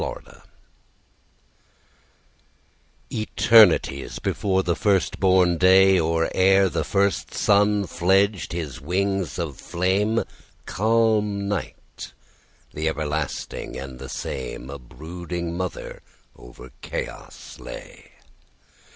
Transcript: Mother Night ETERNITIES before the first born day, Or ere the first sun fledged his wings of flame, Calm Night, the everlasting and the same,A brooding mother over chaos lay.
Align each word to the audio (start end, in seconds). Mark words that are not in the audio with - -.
Mother 0.01 0.21
Night 0.25 0.39
ETERNITIES 3.11 4.17
before 4.17 4.63
the 4.63 4.75
first 4.75 5.19
born 5.19 5.59
day, 5.59 5.99
Or 5.99 6.27
ere 6.33 6.69
the 6.69 6.83
first 6.83 7.35
sun 7.35 7.85
fledged 7.85 8.51
his 8.51 8.81
wings 8.81 9.37
of 9.37 9.57
flame, 9.57 10.23
Calm 10.65 11.47
Night, 11.47 12.13
the 12.73 12.87
everlasting 12.87 13.77
and 13.77 13.99
the 13.99 14.09
same,A 14.09 14.79
brooding 14.79 15.55
mother 15.55 16.01
over 16.35 16.71
chaos 16.81 17.59
lay. 17.59 18.13